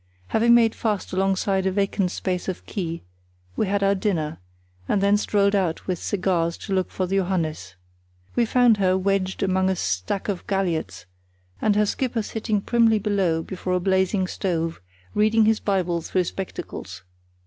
[0.29, 3.03] Having made fast alongside a vacant space of quay,
[3.55, 4.39] we had our dinner,
[4.89, 7.75] and then strolled out with cigars to look for the Johannes.
[8.35, 11.05] We found her wedged among a stack of galliots,
[11.61, 14.81] and her skipper sitting primly below before a blazing stove,
[15.13, 17.03] reading his Bible through spectacles.